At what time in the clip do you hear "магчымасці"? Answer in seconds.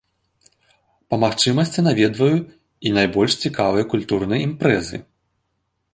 1.23-1.83